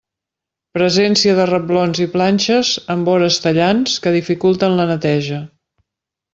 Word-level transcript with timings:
Presència 0.77 1.35
de 1.39 1.45
reblons 1.49 2.01
i 2.07 2.07
planxes 2.15 2.73
amb 2.95 3.11
vores 3.13 3.39
tallants 3.45 4.01
que 4.07 4.17
dificulten 4.19 4.81
la 4.83 4.91
neteja. 4.95 5.43